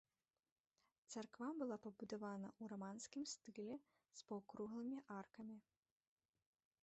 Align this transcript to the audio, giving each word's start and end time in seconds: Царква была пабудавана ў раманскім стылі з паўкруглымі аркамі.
Царква 1.15 1.49
была 1.59 1.75
пабудавана 1.83 2.49
ў 2.51 2.63
раманскім 2.71 3.23
стылі 3.33 3.75
з 4.21 4.27
паўкруглымі 4.31 4.99
аркамі. 5.19 5.57